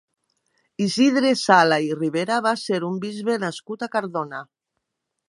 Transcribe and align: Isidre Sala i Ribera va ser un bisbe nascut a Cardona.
Isidre 0.85 1.33
Sala 1.41 1.77
i 1.87 1.91
Ribera 1.99 2.39
va 2.47 2.53
ser 2.63 2.79
un 2.87 2.97
bisbe 3.05 3.37
nascut 3.45 3.87
a 3.89 3.93
Cardona. 3.97 4.41